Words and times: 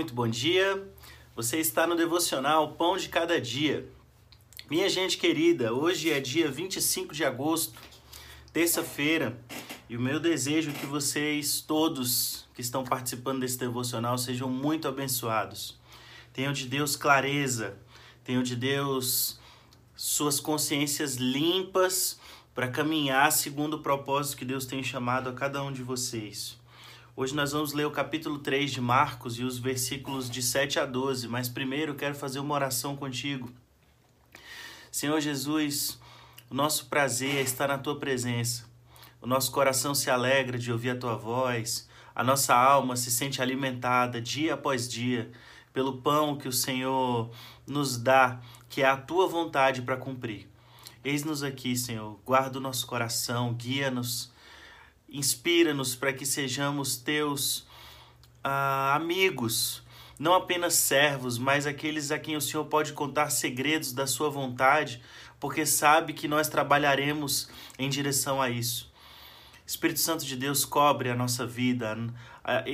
muito 0.00 0.14
bom 0.14 0.26
dia. 0.26 0.82
Você 1.36 1.58
está 1.58 1.86
no 1.86 1.94
devocional 1.94 2.72
Pão 2.72 2.96
de 2.96 3.10
Cada 3.10 3.38
Dia. 3.38 3.86
Minha 4.70 4.88
gente 4.88 5.18
querida, 5.18 5.74
hoje 5.74 6.10
é 6.10 6.18
dia 6.18 6.50
25 6.50 7.12
de 7.12 7.22
agosto, 7.22 7.78
terça-feira, 8.50 9.38
e 9.90 9.98
o 9.98 10.00
meu 10.00 10.18
desejo 10.18 10.70
é 10.70 10.72
que 10.72 10.86
vocês 10.86 11.60
todos 11.60 12.46
que 12.54 12.62
estão 12.62 12.82
participando 12.82 13.40
desse 13.40 13.58
devocional 13.58 14.16
sejam 14.16 14.48
muito 14.48 14.88
abençoados. 14.88 15.78
Tenham 16.32 16.54
de 16.54 16.66
Deus 16.66 16.96
clareza, 16.96 17.76
tenham 18.24 18.42
de 18.42 18.56
Deus 18.56 19.38
suas 19.94 20.40
consciências 20.40 21.16
limpas 21.16 22.18
para 22.54 22.68
caminhar 22.68 23.30
segundo 23.32 23.74
o 23.74 23.82
propósito 23.82 24.38
que 24.38 24.46
Deus 24.46 24.64
tem 24.64 24.82
chamado 24.82 25.28
a 25.28 25.34
cada 25.34 25.62
um 25.62 25.70
de 25.70 25.82
vocês. 25.82 26.58
Hoje 27.20 27.34
nós 27.34 27.52
vamos 27.52 27.74
ler 27.74 27.84
o 27.84 27.90
capítulo 27.90 28.38
3 28.38 28.70
de 28.70 28.80
Marcos 28.80 29.38
e 29.38 29.44
os 29.44 29.58
versículos 29.58 30.30
de 30.30 30.40
7 30.40 30.78
a 30.78 30.86
12, 30.86 31.28
mas 31.28 31.50
primeiro 31.50 31.94
quero 31.94 32.14
fazer 32.14 32.38
uma 32.38 32.54
oração 32.54 32.96
contigo. 32.96 33.52
Senhor 34.90 35.20
Jesus, 35.20 36.00
o 36.48 36.54
nosso 36.54 36.86
prazer 36.86 37.36
é 37.36 37.42
estar 37.42 37.68
na 37.68 37.76
tua 37.76 37.98
presença. 37.98 38.64
O 39.20 39.26
nosso 39.26 39.52
coração 39.52 39.94
se 39.94 40.08
alegra 40.08 40.58
de 40.58 40.72
ouvir 40.72 40.92
a 40.92 40.96
tua 40.96 41.14
voz, 41.14 41.86
a 42.14 42.24
nossa 42.24 42.54
alma 42.54 42.96
se 42.96 43.10
sente 43.10 43.42
alimentada 43.42 44.18
dia 44.18 44.54
após 44.54 44.88
dia 44.88 45.30
pelo 45.74 45.98
pão 45.98 46.38
que 46.38 46.48
o 46.48 46.52
Senhor 46.52 47.30
nos 47.66 47.98
dá, 47.98 48.40
que 48.66 48.80
é 48.80 48.86
a 48.86 48.96
tua 48.96 49.28
vontade 49.28 49.82
para 49.82 49.98
cumprir. 49.98 50.48
Eis-nos 51.04 51.42
aqui, 51.42 51.76
Senhor, 51.76 52.18
guarda 52.24 52.56
o 52.56 52.62
nosso 52.62 52.86
coração, 52.86 53.52
guia-nos 53.52 54.32
Inspira-nos 55.10 55.96
para 55.96 56.12
que 56.12 56.24
sejamos 56.24 56.96
teus 56.96 57.66
ah, 58.44 58.94
amigos, 58.94 59.82
não 60.18 60.34
apenas 60.34 60.74
servos, 60.74 61.36
mas 61.36 61.66
aqueles 61.66 62.10
a 62.10 62.18
quem 62.18 62.36
o 62.36 62.40
Senhor 62.40 62.64
pode 62.66 62.92
contar 62.92 63.30
segredos 63.30 63.92
da 63.92 64.06
sua 64.06 64.30
vontade, 64.30 65.02
porque 65.40 65.66
sabe 65.66 66.12
que 66.12 66.28
nós 66.28 66.48
trabalharemos 66.48 67.48
em 67.78 67.88
direção 67.88 68.40
a 68.40 68.50
isso. 68.50 68.90
Espírito 69.66 70.00
Santo 70.00 70.24
de 70.24 70.36
Deus 70.36 70.64
cobre 70.64 71.10
a 71.10 71.16
nossa 71.16 71.46
vida, 71.46 71.96
a, 72.44 72.64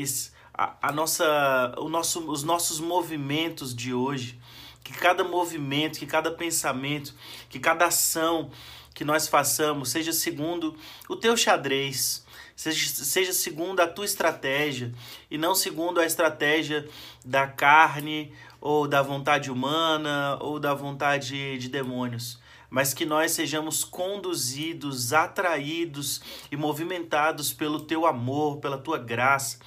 a, 0.53 0.89
a 0.89 0.93
nossa, 0.93 1.75
o 1.79 1.89
nosso, 1.89 2.31
os 2.31 2.43
nossos 2.43 2.81
movimentos 2.81 3.75
de 3.75 3.95
hoje. 3.95 4.39
Que 4.83 4.93
cada 4.93 5.25
movimento, 5.25 5.99
que 5.99 6.07
cada 6.07 6.31
pensamento, 6.31 7.15
que 7.49 7.59
cada 7.59 7.87
ação 7.87 8.51
que 8.95 9.05
nós 9.05 9.29
façamos 9.29 9.91
seja 9.91 10.13
segundo 10.13 10.75
o 11.09 11.17
teu 11.17 11.37
xadrez, 11.37 12.25
seja, 12.57 12.89
seja 12.89 13.33
segundo 13.33 13.81
a 13.81 13.87
tua 13.87 14.07
estratégia 14.07 14.93
e 15.31 15.37
não 15.37 15.55
segundo 15.55 16.01
a 16.01 16.07
estratégia 16.07 16.89
da 17.25 17.47
carne 17.47 18.33
ou 18.61 18.89
da 18.89 19.03
vontade 19.03 19.51
humana 19.51 20.39
ou 20.41 20.59
da 20.59 20.73
vontade 20.73 21.59
de 21.59 21.69
demônios, 21.69 22.41
mas 22.71 22.95
que 22.95 23.05
nós 23.05 23.33
sejamos 23.33 23.85
conduzidos, 23.85 25.13
atraídos 25.13 26.23
e 26.51 26.57
movimentados 26.57 27.53
pelo 27.53 27.81
teu 27.81 28.07
amor, 28.07 28.57
pela 28.57 28.79
tua 28.79 28.99
graça, 28.99 29.59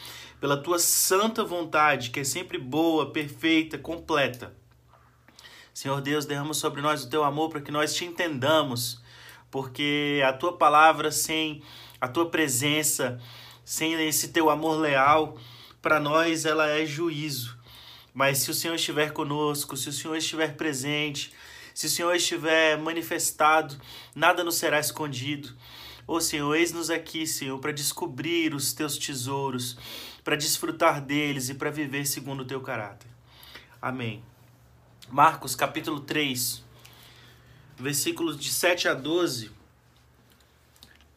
pela 0.41 0.57
tua 0.57 0.79
santa 0.79 1.43
vontade, 1.43 2.09
que 2.09 2.21
é 2.21 2.23
sempre 2.23 2.57
boa, 2.57 3.11
perfeita, 3.11 3.77
completa. 3.77 4.53
Senhor 5.73 6.01
Deus, 6.01 6.25
derrama 6.25 6.53
sobre 6.53 6.81
nós 6.81 7.03
o 7.03 7.09
teu 7.09 7.23
amor 7.23 7.49
para 7.49 7.61
que 7.61 7.71
nós 7.71 7.93
te 7.93 8.03
entendamos, 8.03 9.01
porque 9.49 10.21
a 10.27 10.33
tua 10.33 10.57
palavra 10.57 11.11
sem 11.11 11.61
a 11.99 12.07
tua 12.07 12.29
presença, 12.29 13.19
sem 13.63 13.93
esse 14.07 14.29
teu 14.29 14.49
amor 14.49 14.79
leal, 14.79 15.37
para 15.81 15.99
nós 15.99 16.45
ela 16.45 16.67
é 16.67 16.85
juízo. 16.85 17.57
Mas 18.13 18.39
se 18.39 18.51
o 18.51 18.53
Senhor 18.53 18.75
estiver 18.75 19.11
conosco, 19.11 19.77
se 19.77 19.89
o 19.89 19.93
Senhor 19.93 20.15
estiver 20.15 20.55
presente, 20.55 21.33
se 21.73 21.85
o 21.85 21.89
Senhor 21.89 22.13
estiver 22.15 22.77
manifestado, 22.77 23.79
nada 24.15 24.43
nos 24.43 24.55
será 24.55 24.79
escondido. 24.79 25.49
Ô 26.07 26.15
oh, 26.15 26.21
Senhor, 26.21 26.55
eis-nos 26.55 26.89
aqui, 26.89 27.27
Senhor, 27.27 27.59
para 27.59 27.71
descobrir 27.71 28.55
os 28.55 28.73
teus 28.73 28.97
tesouros, 28.97 29.77
para 30.23 30.35
desfrutar 30.35 31.01
deles 31.01 31.49
e 31.49 31.53
para 31.53 31.69
viver 31.69 32.05
segundo 32.05 32.41
o 32.41 32.45
teu 32.45 32.59
caráter. 32.61 33.07
Amém. 33.81 34.23
Marcos 35.09 35.55
capítulo 35.55 35.99
3, 35.99 36.63
versículos 37.77 38.39
de 38.39 38.51
7 38.51 38.87
a 38.87 38.93
12 38.93 39.58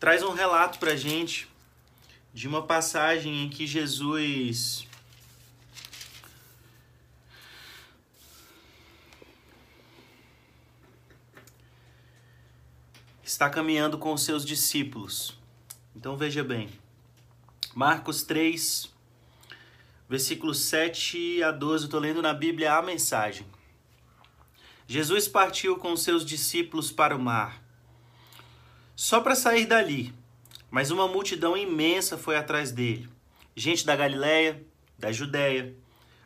traz 0.03 0.21
um 0.25 0.33
relato 0.33 0.81
para 0.81 0.95
a 0.95 0.97
gente 0.97 1.49
de 2.35 2.49
uma 2.49 2.61
passagem 2.61 3.45
em 3.45 3.49
que 3.49 3.69
Jesus 3.69 4.85
está 13.23 13.49
caminhando 13.49 13.97
com 13.97 14.13
os 14.13 14.25
seus 14.25 14.45
discípulos. 14.45 15.39
Então 15.95 16.17
veja 16.17 16.43
bem, 16.43 16.69
Marcos 17.73 18.25
3, 18.25 18.93
versículos 20.09 20.63
7 20.63 21.45
a 21.45 21.53
12, 21.53 21.85
estou 21.85 22.01
lendo 22.01 22.21
na 22.21 22.35
Bíblia 22.35 22.75
a 22.75 22.83
mensagem. 22.83 23.47
Jesus 24.85 25.29
partiu 25.29 25.77
com 25.77 25.97
seus 25.97 26.27
discípulos 26.27 26.91
para 26.91 27.15
o 27.15 27.21
mar 27.21 27.63
só 29.03 29.21
para 29.21 29.35
sair 29.35 29.67
dali. 29.67 30.15
Mas 30.71 30.93
uma 30.93 31.09
multidão 31.09 31.57
imensa 31.57 32.17
foi 32.17 32.37
atrás 32.37 32.71
dele. 32.71 33.09
Gente 33.57 33.85
da 33.85 33.97
Galiléia, 33.97 34.65
da 34.97 35.11
Judéia, 35.11 35.75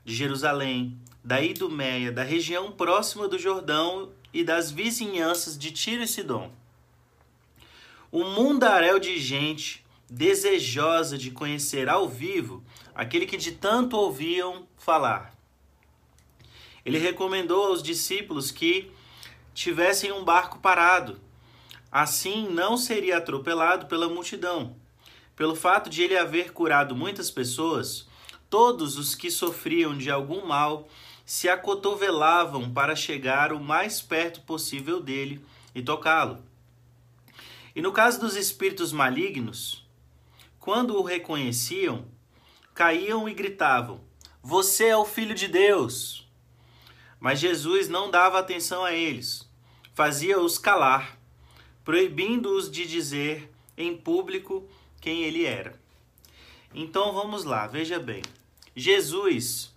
de 0.05 0.15
Jerusalém, 0.15 1.01
da 1.25 1.41
Idumeia, 1.41 2.13
da 2.13 2.23
região 2.23 2.71
próxima 2.71 3.27
do 3.27 3.39
Jordão 3.39 4.13
e 4.31 4.45
das 4.45 4.71
vizinhanças 4.71 5.57
de 5.57 5.71
Tiro 5.71 6.03
e 6.03 6.07
Sidom. 6.07 6.53
Um 8.13 8.31
mundaréu 8.35 8.99
de 8.99 9.19
gente 9.19 9.83
desejosa 10.11 11.17
de 11.17 11.31
conhecer 11.31 11.89
ao 11.89 12.07
vivo 12.07 12.63
aquele 12.95 13.25
que 13.25 13.39
de 13.39 13.53
tanto 13.53 13.97
ouviam 13.97 14.69
falar. 14.77 15.35
Ele 16.85 16.99
recomendou 16.99 17.69
aos 17.69 17.83
discípulos 17.83 18.51
que 18.51 18.93
tivessem 19.55 20.13
um 20.13 20.23
barco 20.23 20.59
parado 20.59 21.25
Assim 21.91 22.49
não 22.49 22.77
seria 22.77 23.19
atropelado 23.19 23.87
pela 23.87 24.09
multidão. 24.09 24.77
Pelo 25.35 25.55
fato 25.55 25.89
de 25.89 26.03
ele 26.03 26.17
haver 26.17 26.53
curado 26.53 26.97
muitas 26.97 27.31
pessoas, 27.31 28.09
todos 28.49 28.97
os 28.97 29.15
que 29.15 29.31
sofriam 29.31 29.97
de 29.97 30.11
algum 30.11 30.47
mal 30.47 30.89
se 31.25 31.49
acotovelavam 31.49 32.73
para 32.73 32.95
chegar 32.95 33.53
o 33.53 33.61
mais 33.61 34.01
perto 34.01 34.41
possível 34.43 35.01
dele 35.01 35.45
e 35.75 35.83
tocá-lo. 35.83 36.39
E 37.75 37.83
no 37.83 37.93
caso 37.93 38.21
dos 38.21 38.37
espíritos 38.37 38.93
malignos, 38.93 39.85
quando 40.59 40.97
o 40.97 41.03
reconheciam, 41.03 42.07
caíam 42.73 43.29
e 43.29 43.35
gritavam: 43.35 44.01
Você 44.43 44.87
é 44.87 44.97
o 44.97 45.05
filho 45.05 45.35
de 45.35 45.49
Deus! 45.49 46.27
Mas 47.21 47.39
Jesus 47.39 47.89
não 47.89 48.11
dava 48.11 48.39
atenção 48.39 48.85
a 48.85 48.93
eles, 48.93 49.49
fazia-os 49.95 50.59
calar 50.59 51.19
proibindo-os 51.87 52.69
de 52.69 52.85
dizer 52.85 53.49
em 53.79 53.97
público 53.97 54.69
quem 55.01 55.23
ele 55.23 55.47
era. 55.47 55.79
Então 56.75 57.15
vamos 57.15 57.45
lá, 57.45 57.69
veja 57.69 58.01
bem. 58.01 58.23
Jesus, 58.75 59.73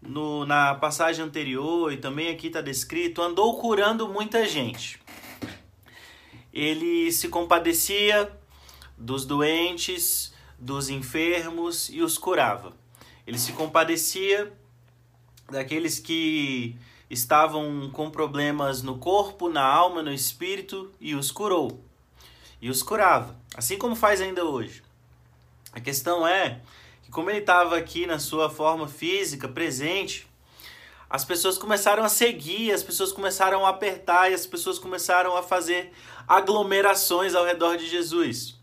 no, 0.00 0.46
na 0.46 0.76
passagem 0.76 1.24
anterior 1.24 1.92
e 1.92 1.96
também 1.96 2.30
aqui 2.30 2.46
está 2.46 2.60
descrito, 2.60 3.20
andou 3.20 3.60
curando 3.60 4.08
muita 4.08 4.46
gente. 4.46 5.00
Ele 6.52 7.10
se 7.10 7.28
compadecia 7.28 8.30
dos 8.96 9.26
doentes, 9.26 10.32
dos 10.56 10.88
enfermos 10.88 11.88
e 11.88 12.02
os 12.02 12.16
curava. 12.16 12.72
Ele 13.26 13.38
se 13.38 13.52
compadecia 13.52 14.52
daqueles 15.50 15.98
que 15.98 16.76
estavam 17.08 17.90
com 17.92 18.10
problemas 18.10 18.82
no 18.82 18.98
corpo, 18.98 19.48
na 19.48 19.62
alma, 19.62 20.02
no 20.02 20.12
espírito 20.12 20.92
e 21.00 21.14
os 21.14 21.30
curou. 21.30 21.80
E 22.60 22.70
os 22.70 22.82
curava, 22.82 23.36
assim 23.56 23.76
como 23.76 23.94
faz 23.94 24.20
ainda 24.20 24.44
hoje. 24.44 24.82
A 25.72 25.80
questão 25.80 26.26
é 26.26 26.60
que, 27.02 27.10
como 27.10 27.30
ele 27.30 27.40
estava 27.40 27.76
aqui 27.76 28.06
na 28.06 28.18
sua 28.18 28.48
forma 28.48 28.88
física, 28.88 29.48
presente, 29.48 30.26
as 31.10 31.24
pessoas 31.24 31.58
começaram 31.58 32.02
a 32.02 32.08
seguir, 32.08 32.72
as 32.72 32.82
pessoas 32.82 33.12
começaram 33.12 33.66
a 33.66 33.68
apertar 33.68 34.30
e 34.30 34.34
as 34.34 34.46
pessoas 34.46 34.78
começaram 34.78 35.36
a 35.36 35.42
fazer 35.42 35.92
aglomerações 36.26 37.34
ao 37.34 37.44
redor 37.44 37.76
de 37.76 37.86
Jesus. 37.86 38.58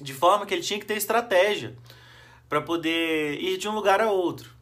De 0.00 0.12
forma 0.12 0.44
que 0.44 0.52
ele 0.52 0.62
tinha 0.62 0.78
que 0.78 0.86
ter 0.86 0.96
estratégia 0.96 1.76
para 2.48 2.60
poder 2.60 3.40
ir 3.40 3.56
de 3.56 3.68
um 3.68 3.74
lugar 3.74 4.00
a 4.00 4.10
outro. 4.10 4.52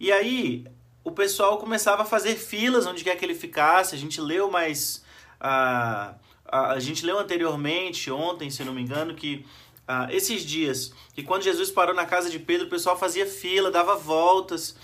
E 0.00 0.10
aí, 0.10 0.66
o 1.04 1.12
pessoal 1.12 1.58
começava 1.58 2.02
a 2.02 2.06
fazer 2.06 2.36
filas 2.36 2.86
onde 2.86 3.04
quer 3.04 3.16
que 3.16 3.24
ele 3.24 3.34
ficasse. 3.34 3.94
A 3.94 3.98
gente 3.98 4.20
leu 4.20 4.50
mais. 4.50 5.04
a 5.40 6.14
a 6.50 6.78
gente 6.78 7.04
leu 7.04 7.18
anteriormente, 7.18 8.10
ontem, 8.10 8.48
se 8.48 8.64
não 8.64 8.72
me 8.72 8.80
engano, 8.80 9.14
que 9.14 9.44
ah, 9.86 10.08
esses 10.10 10.42
dias 10.42 10.92
que 11.14 11.22
quando 11.22 11.42
Jesus 11.42 11.70
parou 11.70 11.94
na 11.94 12.06
casa 12.06 12.30
de 12.30 12.38
Pedro, 12.38 12.66
o 12.66 12.70
pessoal 12.70 12.98
fazia 12.98 13.26
fila, 13.26 13.70
dava 13.70 13.96
voltas. 13.96 14.74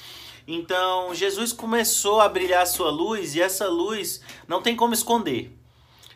Então 0.46 1.14
Jesus 1.14 1.52
começou 1.54 2.20
a 2.20 2.28
brilhar 2.28 2.62
a 2.62 2.66
sua 2.66 2.90
luz 2.90 3.34
e 3.34 3.40
essa 3.40 3.66
luz 3.66 4.20
não 4.46 4.60
tem 4.60 4.76
como 4.76 4.92
esconder. 4.92 5.56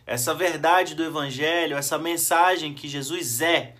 Essa 0.07 0.35
verdade 0.35 0.95
do 0.95 1.05
Evangelho, 1.05 1.77
essa 1.77 1.99
mensagem 1.99 2.75
que 2.75 2.89
Jesus 2.89 3.41
é, 3.41 3.75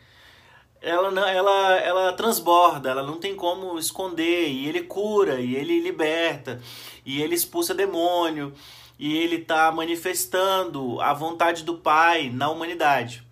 ela, 0.81 1.31
ela, 1.31 1.77
ela 1.79 2.13
transborda, 2.13 2.91
ela 2.91 3.03
não 3.03 3.19
tem 3.19 3.35
como 3.35 3.79
esconder. 3.79 4.49
E 4.49 4.69
ele 4.69 4.83
cura, 4.83 5.41
e 5.41 5.55
ele 5.55 5.81
liberta, 5.81 6.61
e 7.05 7.21
ele 7.21 7.35
expulsa 7.35 7.75
demônio, 7.75 8.53
e 8.99 9.17
ele 9.17 9.37
está 9.37 9.71
manifestando 9.73 11.01
a 11.01 11.13
vontade 11.13 11.65
do 11.65 11.79
Pai 11.79 12.31
na 12.31 12.49
humanidade. 12.49 13.23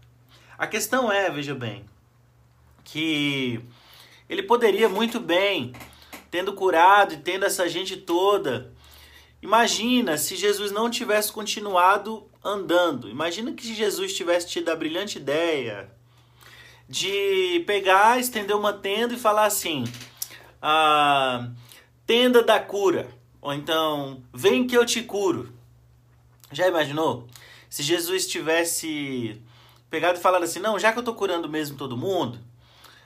A 0.58 0.66
questão 0.66 1.10
é, 1.10 1.30
veja 1.30 1.54
bem, 1.54 1.84
que 2.84 3.60
ele 4.28 4.42
poderia 4.42 4.88
muito 4.88 5.20
bem, 5.20 5.72
tendo 6.30 6.52
curado 6.52 7.14
e 7.14 7.18
tendo 7.18 7.44
essa 7.44 7.68
gente 7.68 7.96
toda, 7.96 8.72
imagina 9.42 10.18
se 10.18 10.34
Jesus 10.34 10.72
não 10.72 10.90
tivesse 10.90 11.32
continuado 11.32 12.26
andando. 12.42 13.08
Imagina 13.08 13.52
que 13.52 13.74
Jesus 13.74 14.14
tivesse 14.14 14.48
tido 14.48 14.70
a 14.70 14.76
brilhante 14.76 15.18
ideia 15.18 15.90
de 16.88 17.64
pegar, 17.66 18.18
estender 18.18 18.56
uma 18.56 18.72
tenda 18.72 19.14
e 19.14 19.18
falar 19.18 19.46
assim: 19.46 19.84
a 20.60 21.48
tenda 22.06 22.42
da 22.42 22.60
cura, 22.60 23.08
ou 23.40 23.52
então 23.52 24.22
vem 24.32 24.66
que 24.66 24.76
eu 24.76 24.86
te 24.86 25.02
curo. 25.02 25.52
Já 26.52 26.68
imaginou? 26.68 27.26
Se 27.68 27.82
Jesus 27.82 28.26
tivesse 28.26 29.42
pegado 29.90 30.18
e 30.18 30.22
falado 30.22 30.44
assim: 30.44 30.60
não, 30.60 30.78
já 30.78 30.92
que 30.92 30.98
eu 30.98 31.02
tô 31.02 31.14
curando 31.14 31.48
mesmo 31.48 31.76
todo 31.76 31.96
mundo, 31.96 32.38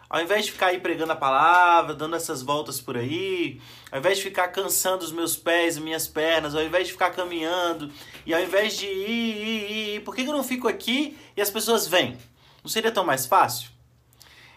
ao 0.09 0.21
invés 0.21 0.45
de 0.45 0.53
ficar 0.53 0.67
aí 0.67 0.81
pregando 0.81 1.13
a 1.13 1.17
palavra, 1.17 1.95
dando 1.95 2.17
essas 2.17 2.43
voltas 2.43 2.81
por 2.81 2.97
aí, 2.97 3.61
ao 3.91 4.01
invés 4.01 4.19
de 4.19 4.25
ficar 4.25 4.49
cansando 4.49 5.05
os 5.05 5.13
meus 5.13 5.37
pés 5.37 5.77
e 5.77 5.81
minhas 5.81 6.07
pernas, 6.07 6.55
ao 6.55 6.63
invés 6.63 6.89
de 6.89 6.93
ficar 6.93 7.11
caminhando, 7.11 7.91
e 8.27 8.35
ao 8.35 8.41
invés 8.41 8.77
de 8.77 8.87
ir, 8.87 9.37
ir, 9.37 9.95
ir, 9.95 10.01
por 10.01 10.15
que 10.15 10.23
eu 10.23 10.33
não 10.33 10.45
fico 10.45 10.69
aqui 10.69 11.17
e 11.37 11.41
as 11.41 11.51
pessoas 11.51 11.87
vêm? 11.87 12.19
Não 12.63 12.71
seria 12.71 12.93
tão 12.93 13.05
mais 13.05 13.27
fácil? 13.27 13.71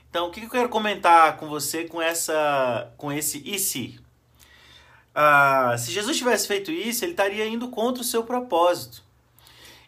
Então, 0.10 0.28
o 0.28 0.32
que 0.32 0.44
eu 0.44 0.50
quero 0.50 0.70
comentar 0.70 1.38
com 1.38 1.48
você 1.48 1.86
com, 1.86 2.02
essa, 2.02 2.92
com 2.98 3.12
esse 3.12 3.42
e 3.46 3.58
se? 3.58 4.00
Ah, 5.16 5.76
se 5.78 5.92
Jesus 5.92 6.18
tivesse 6.18 6.48
feito 6.48 6.72
isso, 6.72 7.04
ele 7.04 7.12
estaria 7.14 7.48
indo 7.48 7.70
contra 7.70 8.02
o 8.02 8.06
seu 8.06 8.24
propósito. 8.24 9.04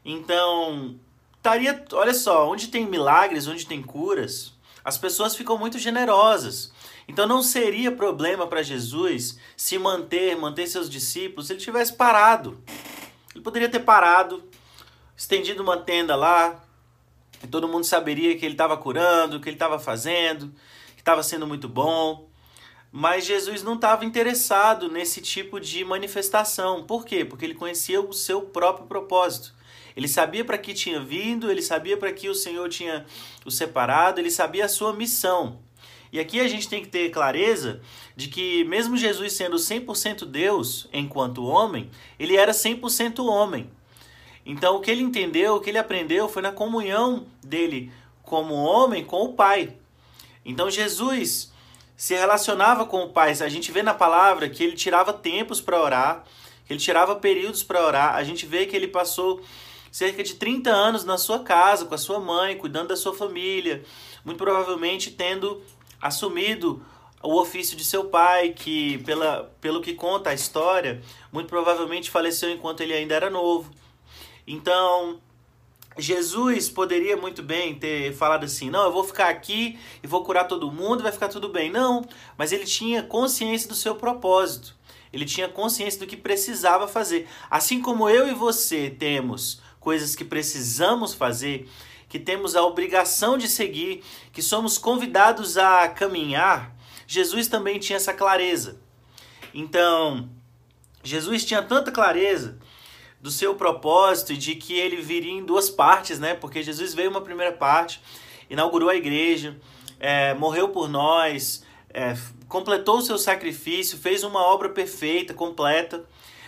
Então, 0.04 1.00
estaria, 1.38 1.86
olha 1.94 2.14
só, 2.14 2.50
onde 2.50 2.70
tem 2.70 2.86
milagres, 2.86 3.48
onde 3.48 3.66
tem 3.68 3.82
curas, 3.82 4.54
as 4.84 4.98
pessoas 4.98 5.36
ficam 5.36 5.58
muito 5.58 5.78
generosas. 5.78 6.72
Então 7.08 7.28
não 7.28 7.44
seria 7.44 7.92
problema 7.92 8.48
para 8.48 8.64
Jesus 8.64 9.38
se 9.56 9.78
manter, 9.78 10.36
manter 10.36 10.68
seus 10.68 10.90
discípulos 10.90 11.48
se 11.48 11.54
ele 11.54 11.60
tivesse 11.60 11.94
parado. 11.94 12.62
Ele 13.34 13.44
poderia 13.44 13.70
ter 13.70 13.80
parado, 13.80 14.44
estendido 15.16 15.62
uma 15.62 15.78
tenda 15.78 16.16
lá, 16.16 16.64
e 17.44 17.48
todo 17.48 17.68
mundo 17.68 17.84
saberia 17.84 18.38
que 18.38 18.46
ele 18.46 18.54
estava 18.54 18.78
curando, 18.78 19.40
que 19.40 19.50
ele 19.50 19.56
estava 19.56 19.80
fazendo, 19.80 20.54
que 20.96 21.02
estava 21.02 21.22
sendo 21.24 21.46
muito 21.46 21.68
bom. 21.68 22.28
Mas 22.92 23.26
Jesus 23.26 23.62
não 23.62 23.76
estava 23.76 24.06
interessado 24.06 24.90
nesse 24.90 25.22
tipo 25.22 25.60
de 25.60 25.84
manifestação. 25.84 26.84
Por 26.86 27.06
quê? 27.06 27.26
Porque 27.26 27.44
ele 27.44 27.54
conhecia 27.54 28.00
o 28.00 28.14
seu 28.14 28.42
próprio 28.42 28.88
propósito. 28.88 29.54
Ele 29.96 30.08
sabia 30.08 30.44
para 30.44 30.58
que 30.58 30.74
tinha 30.74 31.00
vindo, 31.00 31.52
ele 31.52 31.62
sabia 31.62 31.98
para 31.98 32.12
que 32.12 32.30
o 32.30 32.36
Senhor 32.36 32.70
tinha 32.70 33.06
o 33.46 33.52
separado, 33.52 34.20
ele 34.20 34.32
sabia 34.32 34.66
a 34.66 34.70
sua 34.70 34.94
missão. 34.94 35.60
E 36.12 36.20
aqui 36.20 36.40
a 36.40 36.48
gente 36.48 36.70
tem 36.70 36.82
que 36.82 36.88
ter 36.88 37.10
clareza 37.10 37.82
de 38.16 38.30
que, 38.30 38.64
mesmo 38.64 38.96
Jesus 38.96 39.34
sendo 39.34 39.58
100% 39.58 40.24
Deus 40.26 40.88
enquanto 40.94 41.46
homem, 41.46 41.90
ele 42.18 42.38
era 42.38 42.54
100% 42.54 43.26
homem. 43.26 43.70
Então, 44.46 44.76
o 44.76 44.80
que 44.80 44.92
ele 44.92 45.02
entendeu, 45.02 45.56
o 45.56 45.60
que 45.60 45.70
ele 45.72 45.78
aprendeu 45.78 46.30
foi 46.30 46.42
na 46.42 46.52
comunhão 46.52 47.26
dele 47.44 47.92
como 48.22 48.54
homem 48.54 49.04
com 49.04 49.24
o 49.24 49.34
Pai. 49.34 49.76
Então, 50.46 50.70
Jesus 50.70 51.52
se 51.98 52.14
relacionava 52.14 52.86
com 52.86 53.04
o 53.04 53.10
Pai. 53.10 53.32
A 53.32 53.50
gente 53.50 53.72
vê 53.72 53.82
na 53.82 53.94
palavra 53.94 54.48
que 54.48 54.64
ele 54.64 54.76
tirava 54.76 55.12
tempos 55.12 55.60
para 55.60 55.82
orar, 55.82 56.24
que 56.66 56.74
ele 56.74 56.80
tirava 56.80 57.16
períodos 57.16 57.64
para 57.64 57.84
orar. 57.84 58.16
A 58.16 58.24
gente 58.24 58.46
vê 58.46 58.66
que 58.66 58.76
ele 58.76 58.88
passou 58.88 59.42
cerca 59.92 60.24
de 60.24 60.36
30 60.36 60.70
anos 60.70 61.06
na 61.06 61.18
sua 61.18 61.40
casa, 61.40 61.86
com 61.86 61.96
a 61.96 61.98
sua 61.98 62.20
mãe, 62.20 62.58
cuidando 62.58 62.90
da 62.90 62.98
sua 62.98 63.16
família, 63.16 63.84
muito 64.26 64.38
provavelmente 64.38 65.10
tendo 65.10 65.64
assumido 66.02 66.86
o 67.24 67.40
ofício 67.40 67.76
de 67.76 67.84
seu 67.84 68.06
pai, 68.06 68.50
que 68.50 69.00
pela, 69.00 69.52
pelo 69.60 69.82
que 69.82 69.94
conta 69.94 70.30
a 70.30 70.34
história, 70.34 71.02
muito 71.32 71.48
provavelmente 71.48 72.12
faleceu 72.12 72.52
enquanto 72.52 72.82
ele 72.82 72.94
ainda 72.94 73.16
era 73.16 73.30
novo. 73.30 73.72
Então, 74.48 75.20
Jesus 75.98 76.70
poderia 76.70 77.16
muito 77.16 77.42
bem 77.42 77.76
ter 77.76 78.14
falado 78.14 78.44
assim: 78.44 78.70
não, 78.70 78.84
eu 78.84 78.92
vou 78.92 79.04
ficar 79.04 79.30
aqui 79.30 79.80
e 80.04 80.08
vou 80.08 80.24
curar 80.24 80.48
todo 80.48 80.72
mundo, 80.72 81.04
vai 81.04 81.12
ficar 81.12 81.30
tudo 81.30 81.50
bem. 81.50 81.72
Não, 81.72 82.06
mas 82.38 82.52
ele 82.52 82.66
tinha 82.66 83.02
consciência 83.02 83.68
do 83.68 83.76
seu 83.76 83.96
propósito. 83.96 84.76
Ele 85.14 85.24
tinha 85.24 85.48
consciência 85.48 86.00
do 86.00 86.08
que 86.08 86.18
precisava 86.18 86.88
fazer. 86.90 87.30
Assim 87.50 87.82
como 87.82 88.10
eu 88.10 88.28
e 88.28 88.34
você 88.34 88.90
temos 88.90 89.62
coisas 89.80 90.14
que 90.16 90.26
precisamos 90.26 91.14
fazer, 91.14 91.70
que 92.10 92.20
temos 92.20 92.56
a 92.56 92.64
obrigação 92.64 93.38
de 93.38 93.48
seguir, 93.48 94.04
que 94.34 94.42
somos 94.42 94.78
convidados 94.78 95.58
a 95.58 95.88
caminhar, 95.88 96.76
Jesus 97.08 97.48
também 97.48 97.80
tinha 97.80 97.96
essa 97.96 98.14
clareza. 98.14 98.82
Então, 99.54 100.30
Jesus 101.02 101.46
tinha 101.46 101.62
tanta 101.62 101.92
clareza 101.92 102.58
do 103.26 103.32
seu 103.32 103.56
propósito 103.56 104.34
e 104.34 104.38
de 104.38 104.54
que 104.54 104.78
ele 104.78 104.98
viria 104.98 105.32
em 105.32 105.44
duas 105.44 105.68
partes, 105.68 106.20
né? 106.20 106.36
Porque 106.36 106.62
Jesus 106.62 106.94
veio 106.94 107.10
uma 107.10 107.22
primeira 107.22 107.52
parte, 107.52 108.00
inaugurou 108.48 108.88
a 108.88 108.96
igreja, 108.96 109.58
é, 110.00 110.36
morreu 110.36 110.70
por 110.70 110.88
nós, 110.88 111.66
é, 111.92 112.16
completou 112.48 113.00
o 113.00 113.02
seu 113.02 113.18
sacrifício, 113.18 113.98
fez 113.98 114.24
uma 114.24 114.46
obra 114.46 114.70
perfeita, 114.70 115.34
completa, 115.34 116.06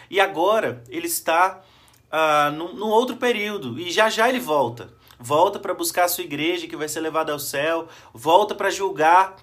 e 0.08 0.20
agora 0.20 0.84
ele 0.88 1.08
está 1.08 1.64
uh, 2.12 2.52
num, 2.52 2.74
num 2.74 2.90
outro 2.90 3.18
período 3.18 3.80
e 3.80 3.90
já 3.90 4.08
já 4.08 4.30
ele 4.30 4.40
volta. 4.40 4.94
Volta 5.20 5.58
para 5.58 5.74
buscar 5.74 6.04
a 6.04 6.08
sua 6.08 6.26
igreja 6.26 6.68
que 6.68 6.78
vai 6.78 6.88
ser 6.88 7.00
levada 7.00 7.32
ao 7.32 7.40
céu, 7.40 7.88
volta 8.14 8.54
para 8.54 8.70
julgar 8.70 9.36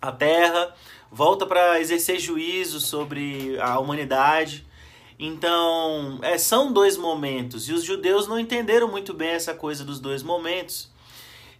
a 0.00 0.12
terra, 0.12 0.72
volta 1.10 1.44
para 1.44 1.80
exercer 1.80 2.20
juízo 2.20 2.78
sobre 2.78 3.58
a 3.58 3.80
humanidade. 3.80 4.64
Então, 5.18 6.18
é, 6.22 6.38
são 6.38 6.72
dois 6.72 6.96
momentos 6.96 7.68
e 7.68 7.72
os 7.72 7.84
judeus 7.84 8.26
não 8.26 8.38
entenderam 8.38 8.88
muito 8.88 9.14
bem 9.14 9.30
essa 9.30 9.54
coisa 9.54 9.84
dos 9.84 10.00
dois 10.00 10.22
momentos. 10.22 10.90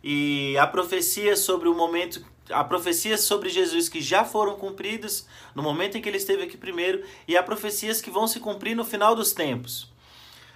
E 0.02 0.56
a 0.58 0.66
profecia 0.66 1.36
sobre 1.36 1.68
o 1.68 1.74
momento, 1.74 2.24
a 2.50 2.64
profecia 2.64 3.16
sobre 3.16 3.48
Jesus 3.48 3.88
que 3.88 4.00
já 4.00 4.24
foram 4.24 4.56
cumpridas 4.56 5.28
no 5.54 5.62
momento 5.62 5.96
em 5.96 6.02
que 6.02 6.08
ele 6.08 6.16
esteve 6.16 6.42
aqui 6.42 6.56
primeiro 6.56 7.04
e 7.28 7.36
há 7.36 7.42
profecias 7.42 8.00
que 8.00 8.10
vão 8.10 8.26
se 8.26 8.40
cumprir 8.40 8.74
no 8.74 8.84
final 8.84 9.14
dos 9.14 9.32
tempos. 9.32 9.91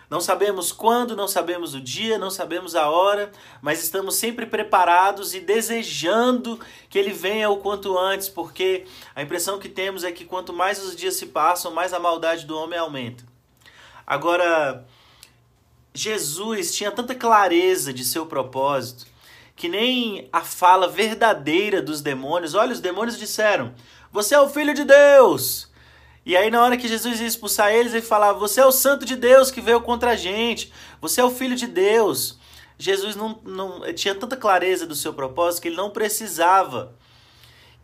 Não 0.08 0.20
sabemos 0.20 0.70
quando, 0.70 1.16
não 1.16 1.26
sabemos 1.26 1.74
o 1.74 1.80
dia, 1.80 2.16
não 2.16 2.30
sabemos 2.30 2.76
a 2.76 2.88
hora, 2.88 3.32
mas 3.60 3.82
estamos 3.82 4.14
sempre 4.14 4.46
preparados 4.46 5.34
e 5.34 5.40
desejando 5.40 6.60
que 6.88 6.98
ele 6.98 7.12
venha 7.12 7.50
o 7.50 7.56
quanto 7.56 7.98
antes, 7.98 8.28
porque 8.28 8.84
a 9.14 9.22
impressão 9.22 9.58
que 9.58 9.68
temos 9.68 10.04
é 10.04 10.12
que 10.12 10.24
quanto 10.24 10.52
mais 10.52 10.82
os 10.82 10.94
dias 10.94 11.16
se 11.16 11.26
passam, 11.26 11.72
mais 11.72 11.92
a 11.92 11.98
maldade 11.98 12.46
do 12.46 12.56
homem 12.56 12.78
aumenta. 12.78 13.24
Agora, 14.06 14.86
Jesus 15.92 16.74
tinha 16.74 16.92
tanta 16.92 17.14
clareza 17.14 17.92
de 17.92 18.04
seu 18.04 18.26
propósito 18.26 19.06
que 19.56 19.68
nem 19.68 20.28
a 20.30 20.42
fala 20.42 20.86
verdadeira 20.86 21.80
dos 21.80 22.02
demônios. 22.02 22.54
Olha, 22.54 22.72
os 22.72 22.80
demônios 22.80 23.18
disseram: 23.18 23.74
Você 24.12 24.34
é 24.34 24.40
o 24.40 24.50
filho 24.50 24.74
de 24.74 24.84
Deus. 24.84 25.68
E 26.26 26.36
aí, 26.36 26.50
na 26.50 26.60
hora 26.60 26.76
que 26.76 26.88
Jesus 26.88 27.20
ia 27.20 27.26
expulsar 27.26 27.72
eles, 27.72 27.94
ele 27.94 28.02
falava: 28.02 28.36
Você 28.40 28.60
é 28.60 28.66
o 28.66 28.72
santo 28.72 29.06
de 29.06 29.14
Deus 29.14 29.52
que 29.52 29.60
veio 29.60 29.80
contra 29.80 30.10
a 30.10 30.16
gente, 30.16 30.72
você 31.00 31.20
é 31.20 31.24
o 31.24 31.30
filho 31.30 31.54
de 31.54 31.68
Deus. 31.68 32.36
Jesus 32.76 33.14
não, 33.14 33.40
não 33.44 33.94
tinha 33.94 34.14
tanta 34.14 34.36
clareza 34.36 34.86
do 34.86 34.94
seu 34.96 35.14
propósito 35.14 35.62
que 35.62 35.68
ele 35.68 35.76
não 35.76 35.88
precisava 35.88 36.92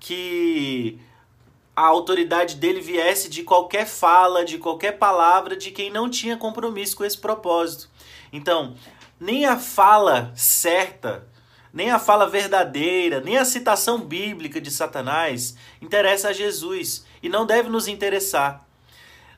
que 0.00 0.98
a 1.74 1.86
autoridade 1.86 2.56
dele 2.56 2.80
viesse 2.80 3.30
de 3.30 3.44
qualquer 3.44 3.86
fala, 3.86 4.44
de 4.44 4.58
qualquer 4.58 4.98
palavra 4.98 5.56
de 5.56 5.70
quem 5.70 5.90
não 5.90 6.10
tinha 6.10 6.36
compromisso 6.36 6.96
com 6.96 7.04
esse 7.04 7.16
propósito. 7.16 7.88
Então, 8.32 8.74
nem 9.20 9.46
a 9.46 9.56
fala 9.56 10.32
certa, 10.34 11.26
nem 11.72 11.90
a 11.90 11.98
fala 11.98 12.28
verdadeira, 12.28 13.20
nem 13.20 13.38
a 13.38 13.44
citação 13.44 13.98
bíblica 13.98 14.60
de 14.60 14.70
Satanás 14.70 15.56
interessa 15.80 16.28
a 16.28 16.32
Jesus 16.32 17.04
e 17.22 17.28
não 17.28 17.46
deve 17.46 17.68
nos 17.68 17.88
interessar. 17.88 18.66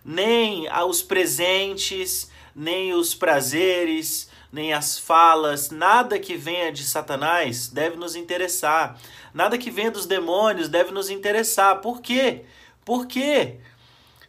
Nem 0.05 0.69
os 0.87 1.03
presentes, 1.03 2.31
nem 2.55 2.93
os 2.93 3.14
prazeres, 3.14 4.29
nem 4.53 4.73
as 4.73 4.99
falas, 4.99 5.71
nada 5.71 6.19
que 6.19 6.37
venha 6.37 6.71
de 6.71 6.85
Satanás 6.85 7.69
deve 7.69 7.97
nos 7.97 8.14
interessar. 8.14 8.99
Nada 9.33 9.59
que 9.59 9.71
venha 9.71 9.91
dos 9.91 10.07
demônios 10.07 10.69
deve 10.69 10.93
nos 10.93 11.11
interessar. 11.11 11.81
Por 11.81 12.00
quê? 12.00 12.45
Por 12.85 13.07
quê? 13.07 13.57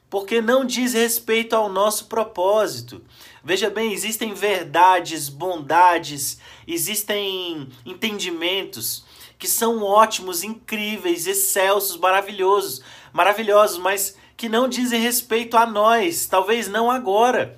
Porque 0.10 0.42
não 0.42 0.66
diz 0.66 0.94
respeito 0.94 1.56
ao 1.56 1.70
nosso 1.70 2.06
propósito. 2.06 3.04
Veja 3.46 3.70
bem, 3.70 3.94
existem 3.94 4.34
verdades, 4.34 5.30
bondades, 5.30 6.40
existem 6.68 7.70
entendimentos 7.86 9.06
que 9.38 9.48
são 9.48 9.84
ótimos, 9.84 10.44
incríveis, 10.44 11.28
excelsos, 11.28 11.96
maravilhosos, 11.96 12.82
maravilhosos, 13.14 13.78
mas 13.78 14.18
que 14.36 14.50
não 14.50 14.68
dizem 14.68 15.00
respeito 15.00 15.58
a 15.58 15.66
nós, 15.68 16.26
talvez 16.26 16.68
não 16.68 16.90
agora. 16.90 17.56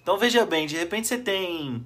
Então 0.00 0.16
veja 0.16 0.46
bem, 0.46 0.68
de 0.68 0.76
repente 0.76 1.08
você 1.08 1.18
tem 1.18 1.84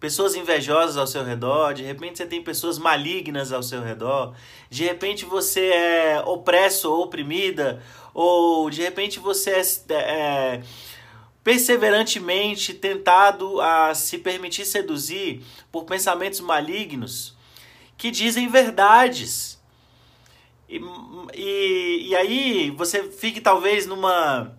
pessoas 0.00 0.34
invejosas 0.34 0.96
ao 0.96 1.06
seu 1.06 1.22
redor, 1.22 1.74
de 1.74 1.82
repente 1.82 2.16
você 2.16 2.24
tem 2.24 2.42
pessoas 2.42 2.78
malignas 2.78 3.52
ao 3.52 3.62
seu 3.62 3.82
redor, 3.82 4.34
de 4.70 4.84
repente 4.84 5.26
você 5.26 5.66
é 5.66 6.22
opresso 6.24 6.90
ou 6.90 7.02
oprimida, 7.02 7.82
ou 8.14 8.70
de 8.70 8.80
repente 8.80 9.20
você 9.20 9.50
é, 9.50 9.94
é 9.94 10.62
perseverantemente 11.50 12.72
tentado 12.72 13.60
a 13.60 13.92
se 13.92 14.18
permitir 14.18 14.64
seduzir 14.64 15.42
por 15.72 15.84
pensamentos 15.84 16.38
malignos 16.38 17.36
que 17.98 18.08
dizem 18.08 18.46
verdades. 18.46 19.60
E, 20.68 20.80
e, 21.34 22.06
e 22.10 22.16
aí 22.16 22.70
você 22.70 23.02
fique 23.10 23.40
talvez 23.40 23.84
numa 23.84 24.56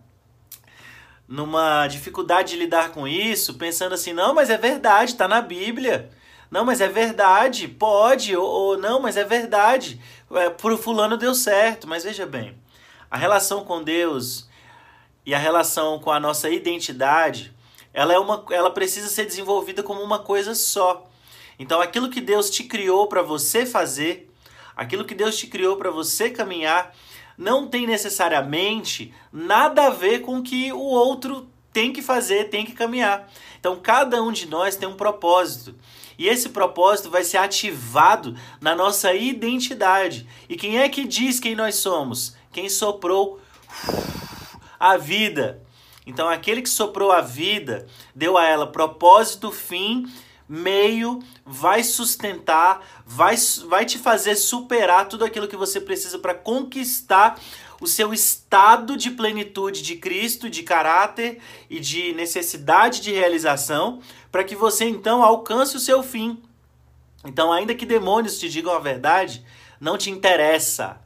numa 1.26 1.88
dificuldade 1.88 2.50
de 2.50 2.58
lidar 2.58 2.92
com 2.92 3.08
isso, 3.08 3.54
pensando 3.54 3.94
assim, 3.96 4.12
não, 4.12 4.34
mas 4.34 4.50
é 4.50 4.58
verdade, 4.58 5.12
está 5.12 5.30
na 5.30 5.42
Bíblia. 5.42 6.10
Não, 6.52 6.66
mas 6.66 6.82
é 6.82 6.90
verdade, 6.90 7.70
pode, 7.70 8.36
ou, 8.36 8.46
ou 8.46 8.78
não, 8.78 9.00
mas 9.00 9.16
é 9.16 9.24
verdade. 9.24 9.98
É, 10.30 10.50
pro 10.50 10.78
fulano 10.78 11.16
deu 11.16 11.34
certo, 11.34 11.88
mas 11.88 12.04
veja 12.04 12.26
bem, 12.26 12.54
a 13.10 13.16
relação 13.16 13.64
com 13.64 13.82
Deus 13.82 14.51
e 15.26 15.34
a 15.34 15.38
relação 15.38 16.00
com 16.00 16.12
a 16.12 16.20
nossa 16.20 16.50
identidade, 16.50 17.54
ela 17.94 18.14
é 18.14 18.20
uma 18.20 18.46
ela 18.52 18.72
precisa 18.72 19.08
ser 19.08 19.26
desenvolvida 19.26 19.84
como 19.84 20.02
uma 20.02 20.20
coisa 20.20 20.56
só. 20.56 21.08
Então 21.60 21.82
aquilo 21.82 22.10
que 22.10 22.22
Deus 22.22 22.50
te 22.50 22.64
criou 22.64 23.08
para 23.08 23.22
você 23.22 23.66
fazer, 23.66 24.32
aquilo 24.76 25.06
que 25.06 25.16
Deus 25.16 25.38
te 25.38 25.48
criou 25.48 25.78
para 25.78 25.92
você 25.92 26.30
caminhar, 26.30 26.96
não 27.38 27.68
tem 27.68 27.88
necessariamente 27.88 29.14
nada 29.32 29.88
a 29.88 29.90
ver 29.90 30.22
com 30.22 30.38
o 30.38 30.44
que 30.44 30.72
o 30.72 30.80
outro 30.80 31.48
tem 31.74 31.94
que 31.94 32.02
fazer, 32.02 32.50
tem 32.50 32.66
que 32.66 32.74
caminhar. 32.74 33.30
Então, 33.60 33.80
cada 33.82 34.22
um 34.22 34.32
de 34.32 34.48
nós 34.48 34.76
tem 34.76 34.88
um 34.88 34.96
propósito. 34.96 35.76
E 36.18 36.28
esse 36.28 36.50
propósito 36.50 37.10
vai 37.10 37.24
ser 37.24 37.38
ativado 37.38 38.36
na 38.60 38.76
nossa 38.76 39.14
identidade. 39.14 40.28
E 40.50 40.56
quem 40.56 40.80
é 40.80 40.90
que 40.90 41.08
diz 41.08 41.40
quem 41.40 41.56
nós 41.56 41.76
somos? 41.76 42.36
Quem 42.52 42.70
soprou 42.70 43.40
a 44.82 44.98
vida. 44.98 45.62
Então, 46.08 46.28
aquele 46.28 46.64
que 46.64 46.70
soprou 46.70 47.12
a 47.12 47.22
vida 47.22 47.86
deu 48.16 48.36
a 48.38 48.46
ela 48.46 48.66
propósito, 48.66 49.52
fim 49.52 50.12
meio, 50.50 51.20
vai 51.46 51.82
sustentar, 51.82 52.86
vai, 53.06 53.38
vai 53.70 53.86
te 53.86 53.98
fazer 53.98 54.36
superar 54.36 55.08
tudo 55.08 55.24
aquilo 55.24 55.48
que 55.48 55.56
você 55.56 55.80
precisa 55.80 56.20
para 56.20 56.34
conquistar 56.34 57.40
o 57.80 57.88
seu 57.88 58.14
estado 58.14 58.98
de 58.98 59.12
plenitude 59.12 59.82
de 59.82 59.96
Cristo, 59.96 60.50
de 60.50 60.62
caráter 60.62 61.40
e 61.70 61.80
de 61.80 62.12
necessidade 62.14 63.00
de 63.00 63.14
realização, 63.14 64.02
para 64.30 64.44
que 64.44 64.54
você 64.54 64.84
então 64.84 65.24
alcance 65.24 65.78
o 65.78 65.80
seu 65.80 66.04
fim. 66.04 66.38
Então, 67.24 67.50
ainda 67.54 67.74
que 67.74 67.86
demônios 67.86 68.38
te 68.38 68.50
digam 68.50 68.74
a 68.74 68.80
verdade, 68.80 69.46
não 69.80 69.98
te 69.98 70.10
interessa. 70.10 71.00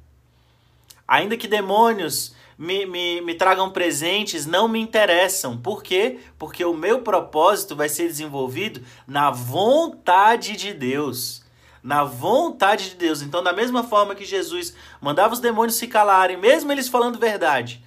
Ainda 1.07 1.37
que 1.37 1.47
demônios 1.47 2.33
me, 2.57 2.85
me, 2.85 3.21
me 3.21 3.35
tragam 3.35 3.69
presentes 3.69 4.45
não 4.45 4.67
me 4.67 4.79
interessam. 4.79 5.57
Por 5.57 5.83
quê? 5.83 6.19
Porque 6.37 6.63
o 6.63 6.73
meu 6.73 7.01
propósito 7.01 7.75
vai 7.75 7.89
ser 7.89 8.07
desenvolvido 8.07 8.81
na 9.07 9.29
vontade 9.31 10.55
de 10.55 10.73
Deus. 10.73 11.43
Na 11.83 12.03
vontade 12.03 12.91
de 12.91 12.95
Deus. 12.95 13.21
Então, 13.21 13.43
da 13.43 13.53
mesma 13.53 13.83
forma 13.83 14.15
que 14.15 14.25
Jesus 14.25 14.75
mandava 14.99 15.33
os 15.33 15.39
demônios 15.39 15.75
se 15.75 15.87
calarem, 15.87 16.37
mesmo 16.37 16.71
eles 16.71 16.87
falando 16.87 17.19
verdade, 17.19 17.83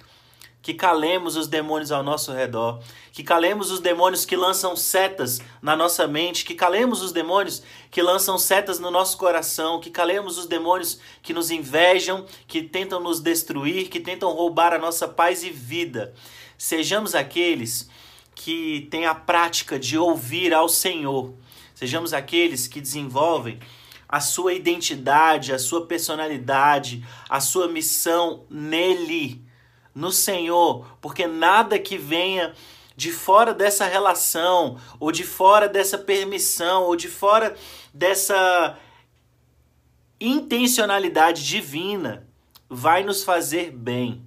que 0.61 0.73
calemos 0.73 1.35
os 1.35 1.47
demônios 1.47 1.91
ao 1.91 2.03
nosso 2.03 2.33
redor, 2.33 2.81
que 3.13 3.23
calemos 3.23 3.71
os 3.71 3.79
demônios 3.79 4.25
que 4.25 4.35
lançam 4.35 4.75
setas 4.75 5.39
na 5.61 5.75
nossa 5.75 6.05
mente, 6.07 6.43
que 6.43 6.53
calemos 6.53 7.01
os 7.01 7.11
demônios 7.11 7.63
que 7.89 8.01
lançam 8.01 8.37
setas 8.37 8.79
no 8.79 8.91
nosso 8.91 9.17
coração, 9.17 9.79
que 9.79 9.89
calemos 9.89 10.37
os 10.37 10.45
demônios 10.45 10.99
que 11.21 11.33
nos 11.33 11.49
invejam, 11.49 12.25
que 12.47 12.61
tentam 12.61 12.99
nos 12.99 13.21
destruir, 13.21 13.89
que 13.89 13.99
tentam 13.99 14.31
roubar 14.31 14.73
a 14.73 14.79
nossa 14.79 15.07
paz 15.07 15.43
e 15.43 15.49
vida. 15.49 16.13
Sejamos 16.57 17.15
aqueles 17.15 17.89
que 18.35 18.87
têm 18.91 19.05
a 19.05 19.15
prática 19.15 19.79
de 19.79 19.97
ouvir 19.97 20.53
ao 20.53 20.67
Senhor. 20.67 21.33
Sejamos 21.73 22.13
aqueles 22.13 22.67
que 22.67 22.81
desenvolvem 22.81 23.59
a 24.07 24.19
sua 24.19 24.53
identidade, 24.53 25.53
a 25.53 25.59
sua 25.59 25.85
personalidade, 25.85 27.05
a 27.29 27.39
sua 27.39 27.67
missão 27.67 28.43
nele 28.49 29.48
no 29.99 30.11
Senhor, 30.11 30.97
porque 31.01 31.27
nada 31.27 31.77
que 31.77 31.97
venha 31.97 32.53
de 32.95 33.11
fora 33.11 33.53
dessa 33.53 33.85
relação, 33.85 34.79
ou 34.99 35.11
de 35.11 35.25
fora 35.25 35.67
dessa 35.67 35.97
permissão, 35.97 36.83
ou 36.83 36.95
de 36.95 37.09
fora 37.09 37.55
dessa 37.93 38.77
intencionalidade 40.19 41.45
divina, 41.45 42.27
vai 42.69 43.03
nos 43.03 43.23
fazer 43.23 43.71
bem. 43.71 44.23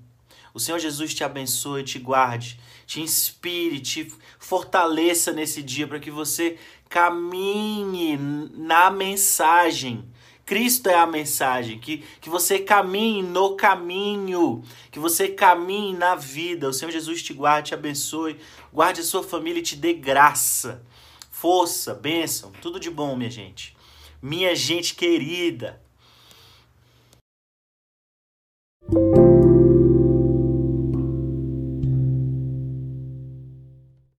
O 0.54 0.60
Senhor 0.60 0.78
Jesus 0.78 1.14
te 1.14 1.24
abençoe, 1.24 1.82
te 1.82 1.98
guarde, 1.98 2.60
te 2.86 3.00
inspire, 3.00 3.80
te 3.80 4.12
fortaleça 4.38 5.32
nesse 5.32 5.62
dia 5.62 5.88
para 5.88 6.00
que 6.00 6.10
você 6.10 6.58
caminhe 6.88 8.18
na 8.18 8.90
mensagem 8.90 10.11
Cristo 10.52 10.90
é 10.90 10.94
a 10.94 11.06
mensagem, 11.06 11.78
que, 11.78 12.04
que 12.20 12.28
você 12.28 12.58
caminhe 12.58 13.22
no 13.22 13.56
caminho, 13.56 14.62
que 14.90 14.98
você 14.98 15.26
caminhe 15.26 15.94
na 15.96 16.14
vida. 16.14 16.68
O 16.68 16.74
Senhor 16.74 16.90
Jesus 16.90 17.22
te 17.22 17.32
guarde, 17.32 17.68
te 17.68 17.74
abençoe, 17.74 18.36
guarde 18.70 19.00
a 19.00 19.02
sua 19.02 19.22
família 19.22 19.60
e 19.60 19.62
te 19.62 19.74
dê 19.74 19.94
graça, 19.94 20.84
força, 21.30 21.94
bênção, 21.94 22.52
tudo 22.60 22.78
de 22.78 22.90
bom, 22.90 23.16
minha 23.16 23.30
gente. 23.30 23.74
Minha 24.20 24.54
gente 24.54 24.94
querida. 24.94 25.81